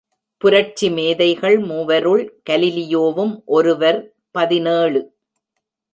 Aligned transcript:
புரட்சி 0.37 0.89
மேதைகள் 0.89 1.61
மூவருள் 1.61 2.23
கலீலியோவும் 2.49 3.43
ஒருவர் 3.45 4.13
பதினேழு. 4.31 5.13